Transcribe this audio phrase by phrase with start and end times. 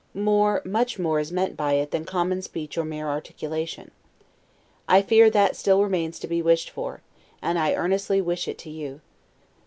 [0.15, 3.91] More, much more is meant by it, than common speech or mere articulation.
[4.89, 7.01] I fear that still remains to be wished for,
[7.39, 9.01] and I earnestly wish it to you.